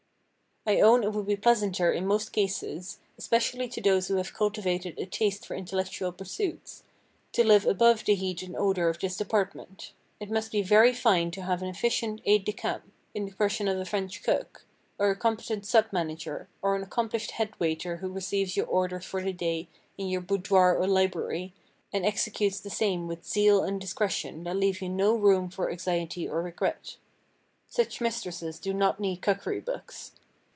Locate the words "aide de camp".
12.25-12.83